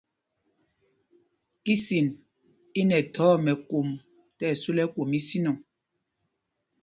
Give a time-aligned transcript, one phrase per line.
[1.63, 2.07] Kisin
[2.79, 3.87] i nɛ thɔɔ mɛkom
[4.37, 5.57] tí ɛsu lɛ ɛkwom mɛkhɔk.